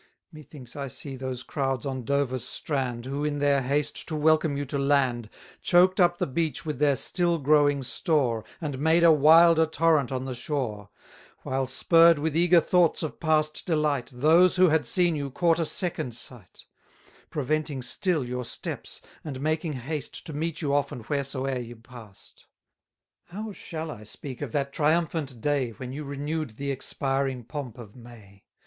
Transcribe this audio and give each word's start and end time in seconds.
Methinks 0.31 0.75
I 0.75 0.87
see 0.87 1.15
those 1.15 1.43
crowds 1.43 1.85
on 1.85 2.03
Dover's 2.05 2.43
strand, 2.43 3.05
Who, 3.05 3.23
in 3.23 3.37
their 3.37 3.61
haste 3.61 4.07
to 4.07 4.15
welcome 4.15 4.57
you 4.57 4.65
to 4.65 4.79
land, 4.79 5.29
Choked 5.61 5.99
up 5.99 6.17
the 6.17 6.25
beach 6.25 6.65
with 6.65 6.79
their 6.79 6.95
still 6.95 7.37
growing 7.37 7.83
store, 7.83 8.43
And 8.59 8.79
made 8.79 9.03
a 9.03 9.11
wilder 9.11 9.67
torrent 9.67 10.11
on 10.11 10.25
the 10.25 10.33
shore: 10.33 10.89
While, 11.43 11.67
spurr'd 11.67 12.17
with 12.17 12.35
eager 12.35 12.59
thoughts 12.59 13.03
of 13.03 13.19
past 13.19 13.67
delight, 13.67 14.07
280 14.07 14.21
Those, 14.27 14.55
who 14.55 14.69
had 14.69 14.87
seen 14.87 15.15
you, 15.15 15.29
court 15.29 15.59
a 15.59 15.67
second 15.67 16.15
sight; 16.15 16.63
Preventing 17.29 17.83
still 17.83 18.25
your 18.25 18.43
steps, 18.43 19.03
and 19.23 19.39
making 19.39 19.73
haste 19.73 20.25
To 20.25 20.33
meet 20.33 20.63
you 20.63 20.73
often 20.73 21.01
wheresoe'er 21.03 21.59
you 21.63 21.75
past. 21.75 22.47
How 23.25 23.51
shall 23.51 23.91
I 23.91 24.01
speak 24.01 24.41
of 24.41 24.51
that 24.51 24.73
triumphant 24.73 25.41
day, 25.41 25.69
When 25.73 25.91
you 25.93 26.05
renew'd 26.05 26.57
the 26.57 26.71
expiring 26.71 27.43
pomp 27.43 27.77
of 27.77 27.95
May! 27.95 28.45